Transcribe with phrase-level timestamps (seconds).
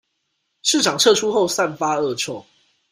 [0.63, 2.43] 市場撤出後散發惡臭